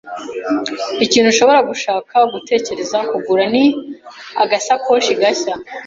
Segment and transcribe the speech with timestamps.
[1.05, 3.65] Ikintu ushobora gushaka gutekereza kugura ni
[4.43, 5.53] agasakoshi gashya.